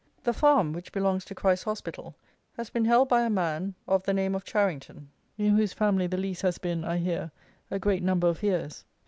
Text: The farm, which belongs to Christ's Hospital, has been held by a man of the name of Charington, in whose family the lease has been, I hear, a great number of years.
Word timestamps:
The 0.23 0.33
farm, 0.33 0.73
which 0.73 0.91
belongs 0.91 1.23
to 1.25 1.35
Christ's 1.35 1.65
Hospital, 1.65 2.15
has 2.57 2.71
been 2.71 2.85
held 2.85 3.07
by 3.07 3.21
a 3.21 3.29
man 3.29 3.75
of 3.87 4.01
the 4.01 4.15
name 4.15 4.33
of 4.33 4.43
Charington, 4.43 5.11
in 5.37 5.55
whose 5.55 5.73
family 5.73 6.07
the 6.07 6.17
lease 6.17 6.41
has 6.41 6.57
been, 6.57 6.83
I 6.83 6.97
hear, 6.97 7.29
a 7.69 7.77
great 7.77 8.01
number 8.01 8.25
of 8.25 8.41
years. 8.41 8.83